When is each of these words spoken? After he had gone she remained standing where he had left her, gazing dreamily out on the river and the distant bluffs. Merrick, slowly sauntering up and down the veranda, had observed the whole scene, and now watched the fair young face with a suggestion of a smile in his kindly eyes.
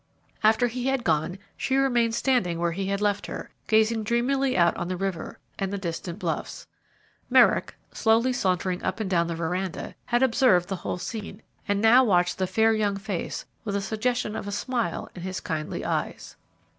After 0.41 0.65
he 0.65 0.87
had 0.87 1.03
gone 1.03 1.37
she 1.55 1.75
remained 1.75 2.15
standing 2.15 2.57
where 2.57 2.71
he 2.71 2.87
had 2.87 3.01
left 3.01 3.27
her, 3.27 3.51
gazing 3.67 4.03
dreamily 4.03 4.57
out 4.57 4.75
on 4.75 4.87
the 4.87 4.97
river 4.97 5.37
and 5.59 5.71
the 5.71 5.77
distant 5.77 6.17
bluffs. 6.17 6.65
Merrick, 7.29 7.75
slowly 7.91 8.33
sauntering 8.33 8.81
up 8.81 8.99
and 8.99 9.07
down 9.07 9.27
the 9.27 9.35
veranda, 9.35 9.93
had 10.05 10.23
observed 10.23 10.69
the 10.69 10.77
whole 10.77 10.97
scene, 10.97 11.43
and 11.67 11.81
now 11.83 12.03
watched 12.03 12.39
the 12.39 12.47
fair 12.47 12.73
young 12.73 12.97
face 12.97 13.45
with 13.63 13.75
a 13.75 13.81
suggestion 13.81 14.35
of 14.35 14.47
a 14.47 14.51
smile 14.51 15.07
in 15.13 15.21
his 15.21 15.39
kindly 15.39 15.85
eyes. 15.85 16.35